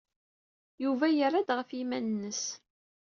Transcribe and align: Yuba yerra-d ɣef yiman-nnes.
Yuba 0.83 1.05
yerra-d 1.09 1.49
ɣef 1.57 1.69
yiman-nnes. 1.77 2.43